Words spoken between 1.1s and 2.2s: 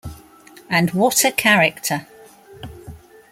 a character.